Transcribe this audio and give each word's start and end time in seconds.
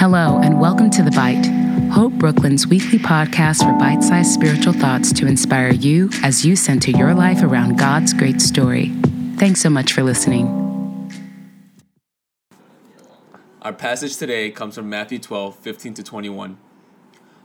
Hello, 0.00 0.40
and 0.42 0.58
welcome 0.58 0.88
to 0.92 1.02
The 1.02 1.10
Bite, 1.10 1.44
Hope 1.92 2.14
Brooklyn's 2.14 2.66
weekly 2.66 2.98
podcast 2.98 3.62
for 3.62 3.78
bite 3.78 4.02
sized 4.02 4.32
spiritual 4.32 4.72
thoughts 4.72 5.12
to 5.12 5.26
inspire 5.26 5.72
you 5.72 6.08
as 6.22 6.42
you 6.42 6.56
center 6.56 6.90
your 6.90 7.12
life 7.12 7.42
around 7.42 7.78
God's 7.78 8.14
great 8.14 8.40
story. 8.40 8.92
Thanks 9.36 9.60
so 9.60 9.68
much 9.68 9.92
for 9.92 10.02
listening. 10.02 10.46
Our 13.60 13.74
passage 13.74 14.16
today 14.16 14.50
comes 14.50 14.74
from 14.74 14.88
Matthew 14.88 15.18
12, 15.18 15.56
15 15.56 15.92
to 15.92 16.02
21. 16.02 16.56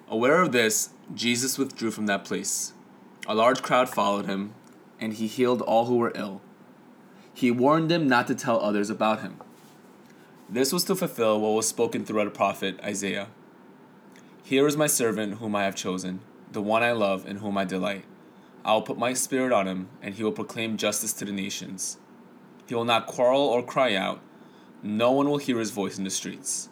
Aware 0.07 0.41
of 0.41 0.53
this, 0.53 0.91
Jesus 1.13 1.57
withdrew 1.57 1.91
from 1.91 2.05
that 2.05 2.23
place. 2.23 2.71
A 3.27 3.35
large 3.35 3.63
crowd 3.63 3.89
followed 3.89 4.27
him, 4.27 4.53
and 4.97 5.11
he 5.11 5.27
healed 5.27 5.61
all 5.61 5.87
who 5.87 5.97
were 5.97 6.13
ill. 6.15 6.39
He 7.33 7.51
warned 7.51 7.91
them 7.91 8.07
not 8.07 8.27
to 8.27 8.33
tell 8.33 8.61
others 8.61 8.89
about 8.89 9.19
him. 9.19 9.41
This 10.47 10.71
was 10.71 10.83
to 10.85 10.95
fulfill 10.95 11.41
what 11.41 11.53
was 11.53 11.67
spoken 11.67 12.05
through 12.05 12.23
the 12.23 12.29
prophet 12.29 12.79
Isaiah. 12.83 13.29
Here 14.43 14.67
is 14.67 14.77
my 14.77 14.85
servant 14.85 15.39
whom 15.39 15.55
I 15.55 15.63
have 15.63 15.75
chosen, 15.75 16.19
the 16.51 16.61
one 16.61 16.83
I 16.83 16.91
love 16.91 17.25
and 17.25 17.39
whom 17.39 17.57
I 17.57 17.65
delight. 17.65 18.05
I 18.63 18.73
will 18.73 18.83
put 18.83 18.99
my 18.99 19.13
spirit 19.13 19.51
on 19.51 19.67
him, 19.67 19.89
and 20.03 20.13
he 20.13 20.23
will 20.23 20.31
proclaim 20.31 20.77
justice 20.77 21.13
to 21.13 21.25
the 21.25 21.31
nations. 21.31 21.97
He 22.67 22.75
will 22.75 22.85
not 22.85 23.07
quarrel 23.07 23.41
or 23.41 23.63
cry 23.63 23.95
out. 23.95 24.21
No 24.83 25.11
one 25.11 25.27
will 25.27 25.39
hear 25.39 25.57
his 25.57 25.71
voice 25.71 25.97
in 25.97 26.03
the 26.03 26.11
streets. 26.11 26.69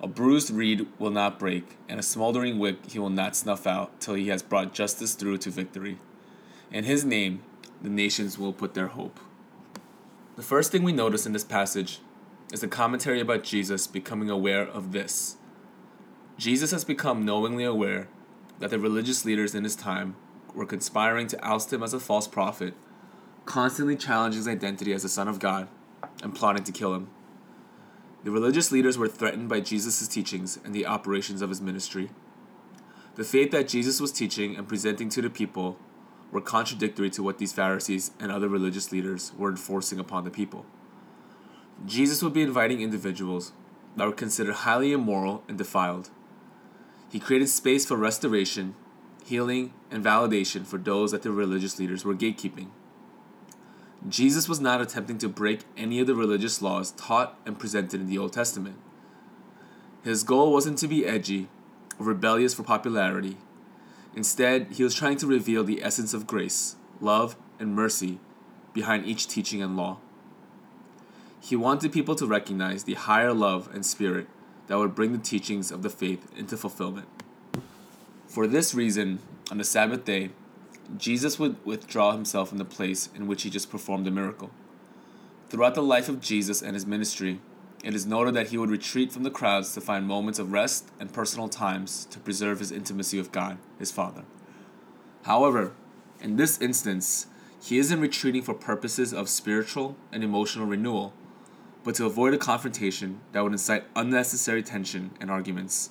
A 0.00 0.06
bruised 0.06 0.50
reed 0.50 0.86
will 1.00 1.10
not 1.10 1.40
break, 1.40 1.76
and 1.88 1.98
a 1.98 2.04
smoldering 2.04 2.60
wick 2.60 2.88
he 2.88 3.00
will 3.00 3.10
not 3.10 3.34
snuff 3.34 3.66
out 3.66 4.00
till 4.00 4.14
he 4.14 4.28
has 4.28 4.44
brought 4.44 4.72
justice 4.72 5.14
through 5.14 5.38
to 5.38 5.50
victory. 5.50 5.98
In 6.70 6.84
his 6.84 7.04
name, 7.04 7.42
the 7.82 7.88
nations 7.88 8.38
will 8.38 8.52
put 8.52 8.74
their 8.74 8.88
hope. 8.88 9.18
The 10.36 10.42
first 10.44 10.70
thing 10.70 10.84
we 10.84 10.92
notice 10.92 11.26
in 11.26 11.32
this 11.32 11.42
passage 11.42 11.98
is 12.52 12.62
a 12.62 12.68
commentary 12.68 13.20
about 13.20 13.42
Jesus 13.42 13.86
becoming 13.86 14.30
aware 14.30 14.66
of 14.66 14.92
this. 14.92 15.36
Jesus 16.36 16.70
has 16.70 16.84
become 16.84 17.24
knowingly 17.24 17.64
aware 17.64 18.08
that 18.58 18.70
the 18.70 18.78
religious 18.78 19.24
leaders 19.24 19.54
in 19.54 19.64
his 19.64 19.76
time 19.76 20.16
were 20.54 20.66
conspiring 20.66 21.26
to 21.28 21.44
oust 21.44 21.72
him 21.72 21.82
as 21.82 21.92
a 21.92 22.00
false 22.00 22.26
prophet, 22.26 22.74
constantly 23.44 23.96
challenging 23.96 24.38
his 24.38 24.48
identity 24.48 24.92
as 24.92 25.02
the 25.02 25.08
Son 25.08 25.28
of 25.28 25.38
God, 25.38 25.68
and 26.22 26.34
plotting 26.34 26.64
to 26.64 26.72
kill 26.72 26.94
him. 26.94 27.08
The 28.24 28.30
religious 28.30 28.72
leaders 28.72 28.98
were 28.98 29.08
threatened 29.08 29.48
by 29.48 29.60
Jesus' 29.60 30.08
teachings 30.08 30.58
and 30.64 30.74
the 30.74 30.86
operations 30.86 31.42
of 31.42 31.50
his 31.50 31.60
ministry. 31.60 32.10
The 33.14 33.24
faith 33.24 33.50
that 33.50 33.68
Jesus 33.68 34.00
was 34.00 34.12
teaching 34.12 34.56
and 34.56 34.68
presenting 34.68 35.08
to 35.10 35.22
the 35.22 35.30
people 35.30 35.78
were 36.30 36.40
contradictory 36.40 37.10
to 37.10 37.22
what 37.22 37.38
these 37.38 37.52
Pharisees 37.52 38.10
and 38.20 38.30
other 38.30 38.48
religious 38.48 38.92
leaders 38.92 39.32
were 39.36 39.50
enforcing 39.50 39.98
upon 39.98 40.24
the 40.24 40.30
people. 40.30 40.66
Jesus 41.86 42.22
would 42.22 42.32
be 42.32 42.42
inviting 42.42 42.80
individuals 42.80 43.52
that 43.96 44.06
were 44.06 44.12
considered 44.12 44.54
highly 44.54 44.92
immoral 44.92 45.42
and 45.48 45.56
defiled. 45.56 46.10
He 47.10 47.20
created 47.20 47.48
space 47.48 47.86
for 47.86 47.96
restoration, 47.96 48.74
healing, 49.24 49.72
and 49.90 50.04
validation 50.04 50.66
for 50.66 50.78
those 50.78 51.12
that 51.12 51.22
the 51.22 51.30
religious 51.30 51.78
leaders 51.78 52.04
were 52.04 52.14
gatekeeping. 52.14 52.68
Jesus 54.08 54.48
was 54.48 54.60
not 54.60 54.80
attempting 54.80 55.18
to 55.18 55.28
break 55.28 55.60
any 55.76 56.00
of 56.00 56.06
the 56.06 56.14
religious 56.14 56.62
laws 56.62 56.92
taught 56.92 57.38
and 57.44 57.58
presented 57.58 58.00
in 58.00 58.06
the 58.08 58.18
Old 58.18 58.32
Testament. 58.32 58.76
His 60.04 60.22
goal 60.22 60.52
wasn't 60.52 60.78
to 60.78 60.88
be 60.88 61.06
edgy 61.06 61.48
or 61.98 62.06
rebellious 62.06 62.54
for 62.54 62.62
popularity. 62.62 63.38
Instead, 64.14 64.68
he 64.72 64.84
was 64.84 64.94
trying 64.94 65.16
to 65.16 65.26
reveal 65.26 65.64
the 65.64 65.82
essence 65.82 66.14
of 66.14 66.26
grace, 66.26 66.76
love, 67.00 67.36
and 67.58 67.74
mercy 67.74 68.20
behind 68.72 69.04
each 69.04 69.26
teaching 69.26 69.62
and 69.62 69.76
law. 69.76 69.98
He 71.48 71.56
wanted 71.56 71.92
people 71.92 72.14
to 72.16 72.26
recognize 72.26 72.84
the 72.84 72.92
higher 72.92 73.32
love 73.32 73.70
and 73.72 73.86
spirit 73.86 74.26
that 74.66 74.76
would 74.76 74.94
bring 74.94 75.12
the 75.12 75.18
teachings 75.18 75.70
of 75.70 75.80
the 75.80 75.88
faith 75.88 76.30
into 76.36 76.58
fulfillment. 76.58 77.08
For 78.26 78.46
this 78.46 78.74
reason, 78.74 79.20
on 79.50 79.56
the 79.56 79.64
Sabbath 79.64 80.04
day, 80.04 80.28
Jesus 80.98 81.38
would 81.38 81.56
withdraw 81.64 82.12
himself 82.12 82.50
from 82.50 82.58
the 82.58 82.66
place 82.66 83.08
in 83.14 83.26
which 83.26 83.44
he 83.44 83.48
just 83.48 83.70
performed 83.70 84.06
a 84.06 84.10
miracle. 84.10 84.50
Throughout 85.48 85.74
the 85.74 85.82
life 85.82 86.10
of 86.10 86.20
Jesus 86.20 86.60
and 86.60 86.74
his 86.74 86.84
ministry, 86.84 87.40
it 87.82 87.94
is 87.94 88.04
noted 88.04 88.34
that 88.34 88.48
he 88.48 88.58
would 88.58 88.68
retreat 88.68 89.10
from 89.10 89.22
the 89.22 89.30
crowds 89.30 89.72
to 89.72 89.80
find 89.80 90.06
moments 90.06 90.38
of 90.38 90.52
rest 90.52 90.90
and 91.00 91.14
personal 91.14 91.48
times 91.48 92.04
to 92.10 92.18
preserve 92.18 92.58
his 92.58 92.70
intimacy 92.70 93.16
with 93.16 93.32
God, 93.32 93.56
his 93.78 93.90
Father. 93.90 94.24
However, 95.22 95.72
in 96.20 96.36
this 96.36 96.60
instance, 96.60 97.26
he 97.62 97.78
isn't 97.78 98.02
retreating 98.02 98.42
for 98.42 98.52
purposes 98.52 99.14
of 99.14 99.30
spiritual 99.30 99.96
and 100.12 100.22
emotional 100.22 100.66
renewal, 100.66 101.14
but 101.88 101.94
to 101.94 102.04
avoid 102.04 102.34
a 102.34 102.36
confrontation 102.36 103.18
that 103.32 103.42
would 103.42 103.52
incite 103.52 103.82
unnecessary 103.96 104.62
tension 104.62 105.10
and 105.22 105.30
arguments. 105.30 105.88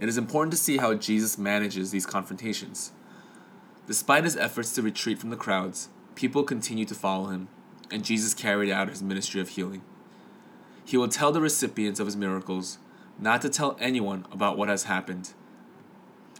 It 0.00 0.08
is 0.08 0.18
important 0.18 0.50
to 0.50 0.58
see 0.58 0.78
how 0.78 0.94
Jesus 0.94 1.38
manages 1.38 1.92
these 1.92 2.04
confrontations. 2.04 2.90
Despite 3.86 4.24
his 4.24 4.36
efforts 4.36 4.74
to 4.74 4.82
retreat 4.82 5.20
from 5.20 5.30
the 5.30 5.36
crowds, 5.36 5.90
people 6.16 6.42
continued 6.42 6.88
to 6.88 6.96
follow 6.96 7.26
him, 7.26 7.46
and 7.92 8.04
Jesus 8.04 8.34
carried 8.34 8.72
out 8.72 8.88
his 8.88 9.00
ministry 9.00 9.40
of 9.40 9.50
healing. 9.50 9.82
He 10.84 10.96
will 10.96 11.06
tell 11.06 11.30
the 11.30 11.40
recipients 11.40 12.00
of 12.00 12.08
his 12.08 12.16
miracles 12.16 12.78
not 13.16 13.40
to 13.42 13.48
tell 13.48 13.76
anyone 13.78 14.26
about 14.32 14.58
what 14.58 14.68
has 14.68 14.82
happened. 14.82 15.34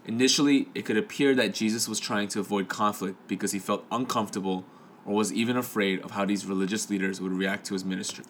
Initially, 0.06 0.70
it 0.74 0.84
could 0.84 0.96
appear 0.96 1.36
that 1.36 1.54
Jesus 1.54 1.88
was 1.88 2.00
trying 2.00 2.26
to 2.30 2.40
avoid 2.40 2.66
conflict 2.66 3.28
because 3.28 3.52
he 3.52 3.60
felt 3.60 3.86
uncomfortable 3.92 4.64
or 5.08 5.14
was 5.14 5.32
even 5.32 5.56
afraid 5.56 6.02
of 6.02 6.10
how 6.10 6.26
these 6.26 6.44
religious 6.44 6.90
leaders 6.90 7.18
would 7.18 7.32
react 7.32 7.64
to 7.64 7.72
his 7.72 7.82
ministry. 7.84 8.24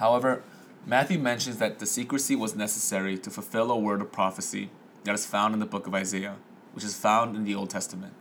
However, 0.00 0.42
Matthew 0.84 1.16
mentions 1.16 1.58
that 1.58 1.78
the 1.78 1.86
secrecy 1.86 2.34
was 2.34 2.56
necessary 2.56 3.16
to 3.18 3.30
fulfill 3.30 3.70
a 3.70 3.78
word 3.78 4.00
of 4.00 4.10
prophecy 4.10 4.70
that 5.04 5.14
is 5.14 5.24
found 5.24 5.54
in 5.54 5.60
the 5.60 5.66
book 5.66 5.86
of 5.86 5.94
Isaiah, 5.94 6.34
which 6.72 6.84
is 6.84 6.96
found 6.96 7.36
in 7.36 7.44
the 7.44 7.54
Old 7.54 7.70
Testament. 7.70 8.14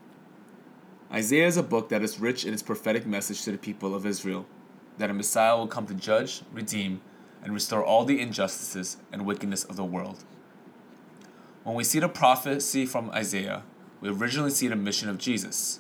Isaiah 1.12 1.48
is 1.48 1.58
a 1.58 1.64
book 1.64 1.90
that 1.90 2.04
is 2.04 2.20
rich 2.20 2.46
in 2.46 2.54
its 2.54 2.62
prophetic 2.62 3.08
message 3.08 3.42
to 3.44 3.52
the 3.52 3.58
people 3.58 3.96
of 3.96 4.06
Israel 4.06 4.46
that 5.00 5.10
a 5.10 5.14
Messiah 5.14 5.58
will 5.58 5.68
come 5.68 5.88
to 5.88 5.96
judge, 5.96 6.44
redeem, 6.54 7.02
and 7.42 7.52
restore 7.52 7.84
all 7.84 8.06
the 8.06 8.22
injustices 8.22 8.98
and 9.12 9.26
wickedness 9.26 9.64
of 9.64 9.76
the 9.76 9.84
world. 9.84 10.24
When 11.64 11.76
we 11.76 11.84
see 11.84 12.00
the 12.00 12.10
prophecy 12.10 12.86
from 12.86 13.10
Isaiah, 13.10 13.64
we 14.02 14.10
originally 14.10 14.52
see 14.52 14.68
the 14.68 14.76
mission 14.76 15.10
of 15.10 15.18
Jesus 15.18 15.80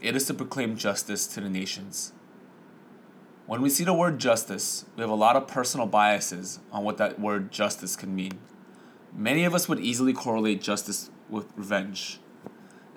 it 0.00 0.14
is 0.14 0.26
to 0.26 0.34
proclaim 0.34 0.76
justice 0.76 1.26
to 1.28 1.40
the 1.40 1.48
nations. 1.48 2.12
When 3.46 3.62
we 3.62 3.70
see 3.70 3.84
the 3.84 3.94
word 3.94 4.18
justice, 4.18 4.84
we 4.94 5.00
have 5.00 5.10
a 5.10 5.14
lot 5.14 5.34
of 5.34 5.48
personal 5.48 5.86
biases 5.86 6.60
on 6.70 6.84
what 6.84 6.98
that 6.98 7.18
word 7.18 7.50
justice 7.50 7.96
can 7.96 8.14
mean. 8.14 8.38
Many 9.14 9.44
of 9.44 9.54
us 9.54 9.68
would 9.68 9.80
easily 9.80 10.12
correlate 10.12 10.60
justice 10.60 11.10
with 11.30 11.46
revenge. 11.56 12.20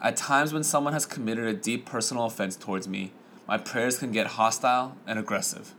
At 0.02 0.18
times, 0.18 0.52
when 0.52 0.64
someone 0.64 0.94
has 0.94 1.06
committed 1.06 1.46
a 1.46 1.54
deep 1.54 1.86
personal 1.86 2.26
offense 2.26 2.56
towards 2.56 2.88
me, 2.88 3.14
my 3.48 3.58
prayers 3.58 4.00
can 4.00 4.12
get 4.12 4.28
hostile 4.28 4.98
and 5.08 5.18
aggressive. 5.18 5.74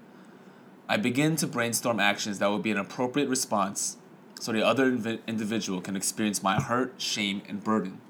I 0.88 0.96
begin 0.96 1.36
to 1.36 1.46
brainstorm 1.46 2.00
actions 2.00 2.38
that 2.38 2.50
would 2.50 2.62
be 2.62 2.70
an 2.70 2.78
appropriate 2.78 3.28
response 3.28 3.98
so 4.40 4.52
the 4.52 4.66
other 4.66 4.90
inv- 4.90 5.20
individual 5.26 5.80
can 5.80 5.96
experience 5.96 6.42
my 6.42 6.60
hurt, 6.60 6.94
shame, 6.98 7.42
and 7.48 7.62
burden. 7.62 8.00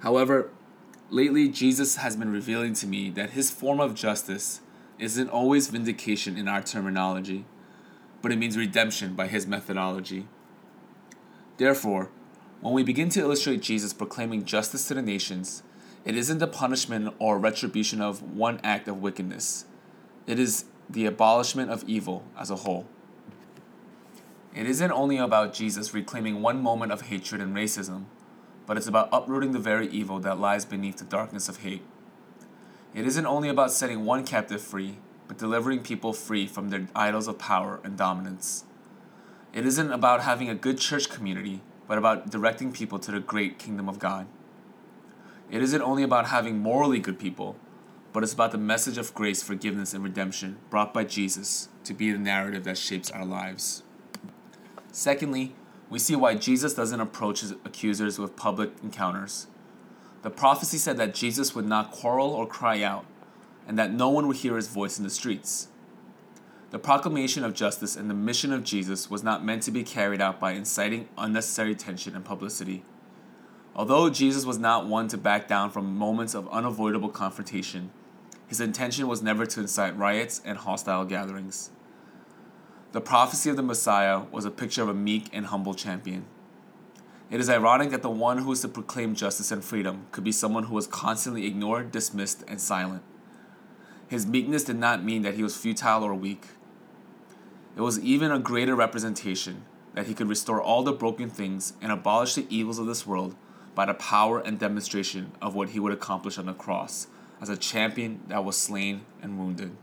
However, 0.00 0.50
Lately, 1.12 1.48
Jesus 1.48 1.96
has 1.96 2.14
been 2.14 2.30
revealing 2.30 2.72
to 2.74 2.86
me 2.86 3.10
that 3.10 3.30
his 3.30 3.50
form 3.50 3.80
of 3.80 3.96
justice 3.96 4.60
isn't 4.96 5.28
always 5.28 5.66
vindication 5.66 6.36
in 6.36 6.46
our 6.46 6.62
terminology, 6.62 7.46
but 8.22 8.30
it 8.30 8.38
means 8.38 8.56
redemption 8.56 9.14
by 9.14 9.26
his 9.26 9.44
methodology. 9.44 10.28
Therefore, 11.56 12.10
when 12.60 12.74
we 12.74 12.84
begin 12.84 13.08
to 13.08 13.20
illustrate 13.20 13.60
Jesus 13.60 13.92
proclaiming 13.92 14.44
justice 14.44 14.86
to 14.86 14.94
the 14.94 15.02
nations, 15.02 15.64
it 16.04 16.14
isn't 16.14 16.38
the 16.38 16.46
punishment 16.46 17.12
or 17.18 17.40
retribution 17.40 18.00
of 18.00 18.22
one 18.22 18.60
act 18.62 18.86
of 18.86 19.02
wickedness. 19.02 19.64
It 20.28 20.38
is 20.38 20.66
the 20.88 21.06
abolishment 21.06 21.72
of 21.72 21.82
evil 21.88 22.22
as 22.38 22.50
a 22.50 22.56
whole. 22.56 22.86
It 24.54 24.66
isn't 24.66 24.92
only 24.92 25.16
about 25.16 25.54
Jesus 25.54 25.92
reclaiming 25.92 26.40
one 26.40 26.62
moment 26.62 26.92
of 26.92 27.02
hatred 27.02 27.40
and 27.40 27.52
racism 27.52 28.04
but 28.70 28.76
it's 28.76 28.86
about 28.86 29.08
uprooting 29.10 29.50
the 29.50 29.58
very 29.58 29.88
evil 29.88 30.20
that 30.20 30.38
lies 30.38 30.64
beneath 30.64 30.98
the 30.98 31.04
darkness 31.04 31.48
of 31.48 31.56
hate. 31.56 31.82
It 32.94 33.04
isn't 33.04 33.26
only 33.26 33.48
about 33.48 33.72
setting 33.72 34.04
one 34.04 34.24
captive 34.24 34.62
free, 34.62 34.98
but 35.26 35.38
delivering 35.38 35.80
people 35.80 36.12
free 36.12 36.46
from 36.46 36.68
their 36.68 36.86
idols 36.94 37.26
of 37.26 37.36
power 37.36 37.80
and 37.82 37.98
dominance. 37.98 38.62
It 39.52 39.66
isn't 39.66 39.90
about 39.90 40.20
having 40.20 40.48
a 40.48 40.54
good 40.54 40.78
church 40.78 41.10
community, 41.10 41.62
but 41.88 41.98
about 41.98 42.30
directing 42.30 42.70
people 42.70 43.00
to 43.00 43.10
the 43.10 43.18
great 43.18 43.58
kingdom 43.58 43.88
of 43.88 43.98
God. 43.98 44.28
It 45.50 45.62
isn't 45.62 45.82
only 45.82 46.04
about 46.04 46.28
having 46.28 46.60
morally 46.60 47.00
good 47.00 47.18
people, 47.18 47.56
but 48.12 48.22
it's 48.22 48.34
about 48.34 48.52
the 48.52 48.58
message 48.58 48.98
of 48.98 49.14
grace, 49.14 49.42
forgiveness, 49.42 49.94
and 49.94 50.04
redemption 50.04 50.58
brought 50.70 50.94
by 50.94 51.02
Jesus 51.02 51.70
to 51.82 51.92
be 51.92 52.12
the 52.12 52.18
narrative 52.18 52.62
that 52.62 52.78
shapes 52.78 53.10
our 53.10 53.24
lives. 53.24 53.82
Secondly, 54.92 55.56
we 55.90 55.98
see 55.98 56.14
why 56.16 56.36
Jesus 56.36 56.72
doesn't 56.72 57.00
approach 57.00 57.40
his 57.40 57.52
accusers 57.64 58.18
with 58.18 58.36
public 58.36 58.70
encounters. 58.82 59.48
The 60.22 60.30
prophecy 60.30 60.78
said 60.78 60.96
that 60.98 61.14
Jesus 61.14 61.54
would 61.54 61.66
not 61.66 61.90
quarrel 61.90 62.30
or 62.30 62.46
cry 62.46 62.82
out, 62.82 63.04
and 63.66 63.78
that 63.78 63.92
no 63.92 64.08
one 64.08 64.26
would 64.28 64.36
hear 64.36 64.56
his 64.56 64.68
voice 64.68 64.98
in 64.98 65.04
the 65.04 65.10
streets. 65.10 65.68
The 66.70 66.78
proclamation 66.78 67.42
of 67.42 67.54
justice 67.54 67.96
and 67.96 68.08
the 68.08 68.14
mission 68.14 68.52
of 68.52 68.62
Jesus 68.62 69.10
was 69.10 69.24
not 69.24 69.44
meant 69.44 69.64
to 69.64 69.72
be 69.72 69.82
carried 69.82 70.20
out 70.20 70.38
by 70.38 70.52
inciting 70.52 71.08
unnecessary 71.18 71.74
tension 71.74 72.14
and 72.14 72.24
publicity. 72.24 72.84
Although 73.74 74.10
Jesus 74.10 74.44
was 74.44 74.58
not 74.58 74.86
one 74.86 75.08
to 75.08 75.18
back 75.18 75.48
down 75.48 75.70
from 75.70 75.96
moments 75.96 76.34
of 76.34 76.48
unavoidable 76.50 77.08
confrontation, 77.08 77.90
his 78.46 78.60
intention 78.60 79.08
was 79.08 79.22
never 79.22 79.46
to 79.46 79.60
incite 79.60 79.96
riots 79.96 80.40
and 80.44 80.58
hostile 80.58 81.04
gatherings. 81.04 81.70
The 82.92 83.00
prophecy 83.00 83.48
of 83.48 83.56
the 83.56 83.62
Messiah 83.62 84.22
was 84.32 84.44
a 84.44 84.50
picture 84.50 84.82
of 84.82 84.88
a 84.88 84.94
meek 84.94 85.28
and 85.32 85.46
humble 85.46 85.74
champion. 85.74 86.24
It 87.30 87.38
is 87.38 87.48
ironic 87.48 87.90
that 87.90 88.02
the 88.02 88.10
one 88.10 88.38
who 88.38 88.50
is 88.50 88.62
to 88.62 88.68
proclaim 88.68 89.14
justice 89.14 89.52
and 89.52 89.62
freedom 89.62 90.06
could 90.10 90.24
be 90.24 90.32
someone 90.32 90.64
who 90.64 90.74
was 90.74 90.88
constantly 90.88 91.46
ignored, 91.46 91.92
dismissed, 91.92 92.42
and 92.48 92.60
silent. 92.60 93.04
His 94.08 94.26
meekness 94.26 94.64
did 94.64 94.74
not 94.74 95.04
mean 95.04 95.22
that 95.22 95.34
he 95.34 95.44
was 95.44 95.56
futile 95.56 96.02
or 96.02 96.14
weak. 96.14 96.46
It 97.76 97.80
was 97.82 98.00
even 98.00 98.32
a 98.32 98.40
greater 98.40 98.74
representation 98.74 99.62
that 99.94 100.08
he 100.08 100.14
could 100.14 100.28
restore 100.28 100.60
all 100.60 100.82
the 100.82 100.92
broken 100.92 101.30
things 101.30 101.74
and 101.80 101.92
abolish 101.92 102.34
the 102.34 102.46
evils 102.50 102.80
of 102.80 102.86
this 102.86 103.06
world 103.06 103.36
by 103.76 103.86
the 103.86 103.94
power 103.94 104.40
and 104.40 104.58
demonstration 104.58 105.30
of 105.40 105.54
what 105.54 105.68
he 105.68 105.78
would 105.78 105.92
accomplish 105.92 106.38
on 106.38 106.46
the 106.46 106.54
cross 106.54 107.06
as 107.40 107.48
a 107.48 107.56
champion 107.56 108.22
that 108.26 108.44
was 108.44 108.56
slain 108.56 109.02
and 109.22 109.38
wounded. 109.38 109.76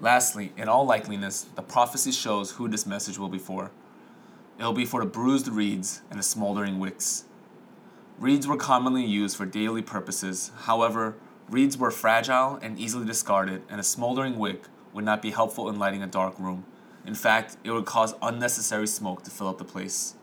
Lastly, 0.00 0.52
in 0.56 0.68
all 0.68 0.86
likeliness, 0.86 1.46
the 1.54 1.62
prophecy 1.62 2.10
shows 2.10 2.52
who 2.52 2.68
this 2.68 2.86
message 2.86 3.18
will 3.18 3.28
be 3.28 3.38
for. 3.38 3.70
It 4.58 4.64
will 4.64 4.72
be 4.72 4.84
for 4.84 5.00
the 5.00 5.06
bruised 5.06 5.48
reeds 5.48 6.02
and 6.10 6.18
the 6.18 6.24
smoldering 6.24 6.78
wicks. 6.78 7.24
Reeds 8.18 8.46
were 8.46 8.56
commonly 8.56 9.04
used 9.04 9.36
for 9.36 9.46
daily 9.46 9.82
purposes. 9.82 10.50
However, 10.62 11.16
reeds 11.48 11.76
were 11.76 11.90
fragile 11.90 12.58
and 12.62 12.78
easily 12.78 13.06
discarded, 13.06 13.62
and 13.68 13.80
a 13.80 13.84
smoldering 13.84 14.38
wick 14.38 14.64
would 14.92 15.04
not 15.04 15.22
be 15.22 15.30
helpful 15.30 15.68
in 15.68 15.78
lighting 15.78 16.02
a 16.02 16.06
dark 16.06 16.38
room. 16.38 16.64
In 17.06 17.14
fact, 17.14 17.56
it 17.64 17.70
would 17.70 17.86
cause 17.86 18.14
unnecessary 18.22 18.86
smoke 18.86 19.24
to 19.24 19.30
fill 19.30 19.48
up 19.48 19.58
the 19.58 19.64
place. 19.64 20.14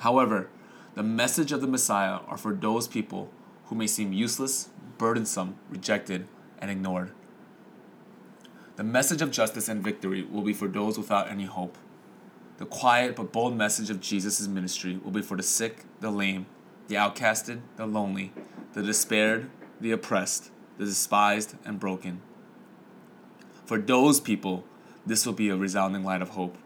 However, 0.00 0.48
the 0.94 1.02
message 1.02 1.52
of 1.52 1.60
the 1.60 1.68
Messiah 1.68 2.18
are 2.26 2.36
for 2.36 2.52
those 2.52 2.88
people 2.88 3.30
who 3.66 3.76
may 3.76 3.86
seem 3.86 4.12
useless, 4.12 4.70
burdensome, 4.98 5.56
rejected, 5.68 6.26
and 6.58 6.70
ignored. 6.70 7.12
The 8.80 8.84
message 8.84 9.20
of 9.20 9.30
justice 9.30 9.68
and 9.68 9.84
victory 9.84 10.22
will 10.22 10.40
be 10.40 10.54
for 10.54 10.66
those 10.66 10.96
without 10.96 11.30
any 11.30 11.44
hope. 11.44 11.76
The 12.56 12.64
quiet 12.64 13.14
but 13.14 13.30
bold 13.30 13.54
message 13.54 13.90
of 13.90 14.00
Jesus' 14.00 14.48
ministry 14.48 14.98
will 15.04 15.10
be 15.10 15.20
for 15.20 15.36
the 15.36 15.42
sick, 15.42 15.84
the 16.00 16.10
lame, 16.10 16.46
the 16.88 16.94
outcasted, 16.94 17.60
the 17.76 17.84
lonely, 17.84 18.32
the 18.72 18.82
despaired, 18.82 19.50
the 19.82 19.92
oppressed, 19.92 20.50
the 20.78 20.86
despised, 20.86 21.56
and 21.62 21.78
broken. 21.78 22.22
For 23.66 23.76
those 23.76 24.18
people 24.18 24.64
this 25.04 25.26
will 25.26 25.34
be 25.34 25.50
a 25.50 25.56
resounding 25.56 26.02
light 26.02 26.22
of 26.22 26.30
hope. 26.30 26.56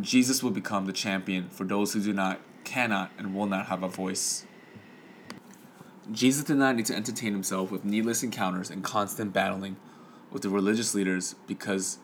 Jesus 0.00 0.42
will 0.42 0.50
become 0.50 0.86
the 0.86 0.92
champion 0.92 1.48
for 1.48 1.62
those 1.62 1.92
who 1.92 2.00
do 2.00 2.12
not, 2.12 2.40
cannot, 2.64 3.12
and 3.16 3.36
will 3.36 3.46
not 3.46 3.66
have 3.66 3.84
a 3.84 3.88
voice. 3.88 4.46
Jesus 6.10 6.42
did 6.42 6.56
not 6.56 6.74
need 6.74 6.86
to 6.86 6.96
entertain 6.96 7.34
himself 7.34 7.70
with 7.70 7.84
needless 7.84 8.24
encounters 8.24 8.68
and 8.68 8.82
constant 8.82 9.32
battling 9.32 9.76
with 10.34 10.42
the 10.42 10.50
religious 10.50 10.94
leaders 10.94 11.36
because 11.46 11.98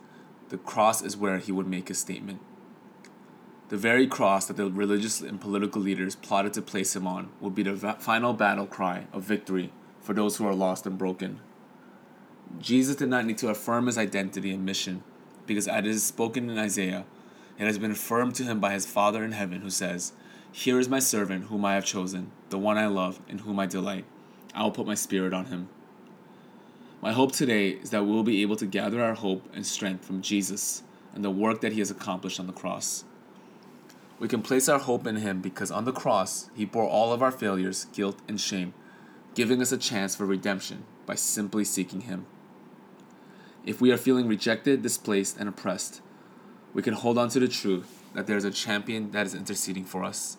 the 0.49 0.57
cross 0.57 1.03
is 1.03 1.17
where 1.17 1.39
he 1.39 1.51
would 1.51 1.67
make 1.67 1.89
his 1.89 1.99
statement. 1.99 2.41
The 3.69 3.77
very 3.77 4.07
cross 4.07 4.47
that 4.47 4.57
the 4.57 4.71
religious 4.71 5.21
and 5.21 5.41
political 5.41 5.83
leaders 5.83 6.15
plotted 6.15 6.55
to 6.55 6.63
place 6.63 6.95
him 6.95 7.07
on 7.07 7.31
will 7.41 7.51
be 7.51 7.65
the 7.65 7.77
final 7.99 8.33
battle 8.33 8.67
cry 8.67 9.07
of 9.13 9.25
victory 9.25 9.73
for 10.01 10.15
those 10.15 10.37
who 10.37 10.47
are 10.47 10.55
lost 10.55 10.87
and 10.87 10.97
broken. 10.97 11.41
Jesus 12.59 12.97
did 12.97 13.09
not 13.09 13.27
need 13.27 13.39
to 13.39 13.49
affirm 13.49 13.87
his 13.87 13.99
identity 13.99 14.53
and 14.53 14.65
mission 14.65 15.03
because 15.47 15.67
as 15.67 15.85
is 15.85 16.05
spoken 16.05 16.49
in 16.49 16.59
Isaiah, 16.59 17.05
it 17.59 17.65
has 17.65 17.79
been 17.79 17.91
affirmed 17.91 18.37
to 18.37 18.45
him 18.45 18.61
by 18.61 18.73
his 18.73 18.87
Father 18.87 19.25
in 19.25 19.33
heaven, 19.33 19.61
who 19.61 19.71
says, 19.71 20.13
Here 20.53 20.79
is 20.79 20.89
my 20.89 21.01
servant 21.01 21.47
whom 21.47 21.65
I 21.65 21.75
have 21.75 21.85
chosen, 21.85 22.31
the 22.49 22.59
one 22.59 22.79
I 22.79 22.87
love, 22.87 23.21
in 23.29 23.39
whom 23.39 23.59
I 23.59 23.67
delight. 23.67 24.05
I 24.55 24.63
will 24.63 24.71
put 24.71 24.87
my 24.87 24.95
spirit 24.95 25.35
on 25.35 25.47
him. 25.47 25.69
My 27.03 27.13
hope 27.13 27.33
today 27.33 27.71
is 27.71 27.89
that 27.91 28.05
we 28.05 28.13
will 28.13 28.23
be 28.23 28.43
able 28.43 28.57
to 28.57 28.67
gather 28.67 29.03
our 29.03 29.15
hope 29.15 29.49
and 29.55 29.67
strength 29.67 30.05
from 30.05 30.21
Jesus 30.21 30.83
and 31.15 31.25
the 31.25 31.31
work 31.31 31.63
that 31.63 31.73
he 31.73 31.79
has 31.79 31.91
accomplished 31.91 32.39
on 32.39 32.47
the 32.47 32.53
cross. 32.53 33.05
We 34.19 34.29
can 34.29 34.43
place 34.43 34.69
our 34.69 34.79
hope 34.79 35.07
in 35.07 35.17
him 35.17 35.41
because 35.41 35.71
on 35.71 35.87
the 35.87 35.93
cross, 35.93 36.51
he 36.55 36.67
bore 36.67 36.87
all 36.87 37.15
of 37.15 37.23
our 37.23 37.31
failures, 37.31 37.87
guilt, 37.95 38.19
and 38.29 38.39
shame, 38.39 38.75
giving 39.35 39.63
us 39.63 39.73
a 39.73 39.79
chance 39.79 40.15
for 40.15 40.27
redemption 40.27 40.85
by 41.07 41.15
simply 41.15 41.65
seeking 41.65 42.03
him. 42.03 42.27
If 43.65 43.81
we 43.81 43.91
are 43.93 43.97
feeling 43.97 44.29
rejected, 44.29 44.83
displaced, 44.83 45.39
and 45.39 45.49
oppressed, 45.49 46.03
we 46.75 46.83
can 46.83 46.93
hold 46.93 47.17
on 47.17 47.31
to 47.31 47.41
the 47.41 47.49
truth 47.49 48.05
that 48.13 48.27
there 48.27 48.37
is 48.37 48.45
a 48.45 48.51
champion 48.51 49.11
that 49.13 49.25
is 49.25 49.35
interceding 49.35 49.87
for 49.87 50.05
us. 50.05 50.37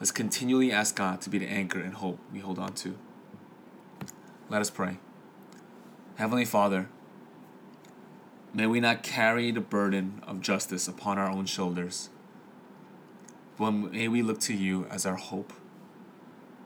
Let's 0.00 0.10
continually 0.10 0.72
ask 0.72 0.96
God 0.96 1.20
to 1.20 1.30
be 1.30 1.38
the 1.38 1.46
anchor 1.46 1.78
and 1.78 1.94
hope 1.94 2.18
we 2.32 2.40
hold 2.40 2.58
on 2.58 2.72
to. 2.74 2.98
Let 4.50 4.60
us 4.60 4.70
pray. 4.70 4.98
Heavenly 6.22 6.44
Father, 6.44 6.88
may 8.54 8.68
we 8.68 8.78
not 8.78 9.02
carry 9.02 9.50
the 9.50 9.60
burden 9.60 10.22
of 10.24 10.40
justice 10.40 10.86
upon 10.86 11.18
our 11.18 11.28
own 11.28 11.46
shoulders, 11.46 12.10
but 13.58 13.72
may 13.72 14.06
we 14.06 14.22
look 14.22 14.38
to 14.42 14.54
you 14.54 14.86
as 14.88 15.04
our 15.04 15.16
hope, 15.16 15.52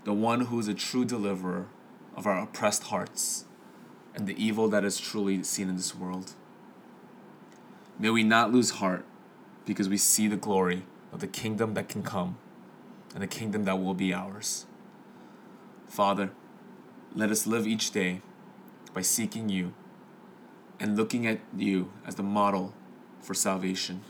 the 0.05 0.13
one 0.13 0.43
who 0.43 0.61
is 0.61 0.69
a 0.69 0.75
true 0.75 1.07
deliverer 1.07 1.69
of 2.15 2.27
our 2.27 2.39
oppressed 2.39 2.83
hearts 2.83 3.47
and 4.15 4.27
the 4.27 4.37
evil 4.37 4.69
that 4.69 4.85
is 4.85 4.99
truly 4.99 5.43
seen 5.43 5.71
in 5.71 5.77
this 5.77 5.95
world. 5.95 6.35
May 7.99 8.11
we 8.11 8.25
not 8.25 8.53
lose 8.53 8.73
heart 8.73 9.07
because 9.65 9.89
we 9.89 9.97
see 9.97 10.29
the 10.29 10.37
glory 10.37 10.85
of 11.15 11.21
the 11.21 11.27
kingdom 11.27 11.73
that 11.73 11.89
can 11.89 12.03
come 12.03 12.37
and 13.15 13.23
the 13.23 13.27
kingdom 13.27 13.65
that 13.65 13.83
will 13.83 13.95
be 13.95 14.13
ours. 14.13 14.67
Father, 15.89 16.33
let 17.15 17.31
us 17.31 17.47
live 17.47 17.67
each 17.67 17.91
day 17.91 18.21
by 18.97 19.03
seeking 19.03 19.49
you 19.51 19.75
and 20.81 20.97
looking 20.97 21.27
at 21.27 21.39
you 21.55 21.93
as 22.07 22.15
the 22.15 22.23
model 22.23 22.73
for 23.21 23.35
salvation. 23.35 24.01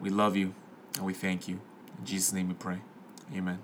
We 0.00 0.08
love 0.08 0.36
you 0.36 0.54
and 0.94 1.04
we 1.04 1.14
thank 1.14 1.48
you. 1.48 1.58
In 1.98 2.04
Jesus' 2.04 2.32
name 2.32 2.46
we 2.46 2.54
pray. 2.54 2.78
Amen. 3.34 3.58